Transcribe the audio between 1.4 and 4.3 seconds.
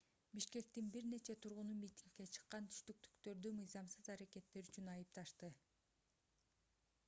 тургуну митингге чыккан түштүктүктөрдү мыйзамсыз